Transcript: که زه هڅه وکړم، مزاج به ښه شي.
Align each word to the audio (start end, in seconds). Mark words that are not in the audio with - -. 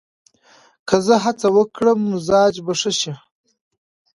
که 0.87 0.95
زه 1.05 1.15
هڅه 1.25 1.47
وکړم، 1.57 1.99
مزاج 2.11 2.55
به 2.65 2.73
ښه 2.79 2.91
شي. 2.99 3.13